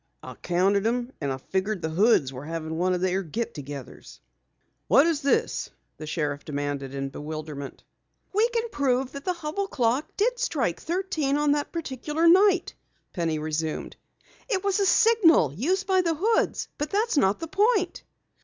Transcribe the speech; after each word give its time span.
"I 0.23 0.33
counted 0.33 0.83
them 0.83 1.11
and 1.21 1.39
figured 1.39 1.83
the 1.83 1.89
Hoods 1.89 2.33
were 2.33 2.45
having 2.45 2.75
one 2.79 2.95
of 2.95 3.01
their 3.01 3.21
get 3.21 3.53
togethers." 3.53 4.19
"What 4.87 5.05
is 5.05 5.21
this?" 5.21 5.69
the 5.97 6.07
sheriff 6.07 6.43
demanded 6.43 6.95
in 6.95 7.09
bewilderment. 7.09 7.83
"We 8.33 8.49
can 8.49 8.69
prove 8.71 9.11
that 9.11 9.25
the 9.25 9.35
Hubell 9.35 9.67
clock 9.69 10.17
did 10.17 10.39
strike 10.39 10.79
thirteen 10.81 11.37
on 11.37 11.51
that 11.51 11.71
particular 11.71 12.27
night," 12.27 12.73
Penny 13.13 13.37
resumed. 13.37 13.95
"It 14.49 14.63
was 14.63 14.79
a 14.79 14.87
signal 14.87 15.53
used 15.53 15.85
by 15.85 16.01
the 16.01 16.15
Hoods, 16.15 16.67
but 16.79 16.89
that's 16.89 17.15
not 17.15 17.39
the 17.39 17.47
point." 17.49 18.01